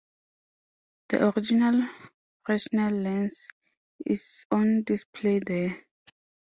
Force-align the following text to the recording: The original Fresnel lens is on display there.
The 1.09 1.27
original 1.27 1.87
Fresnel 2.43 2.91
lens 2.91 3.47
is 4.03 4.47
on 4.49 4.81
display 4.81 5.37
there. 5.45 5.75